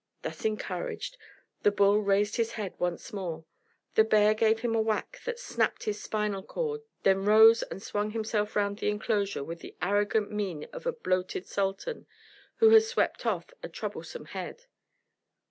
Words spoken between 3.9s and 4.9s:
The bear gave him a